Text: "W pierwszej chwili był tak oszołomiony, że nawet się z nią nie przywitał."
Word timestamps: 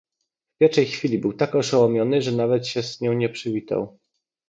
"W 0.55 0.57
pierwszej 0.59 0.85
chwili 0.85 1.19
był 1.19 1.33
tak 1.33 1.55
oszołomiony, 1.55 2.21
że 2.21 2.31
nawet 2.31 2.67
się 2.67 2.83
z 2.83 3.01
nią 3.01 3.13
nie 3.13 3.29
przywitał." 3.29 3.99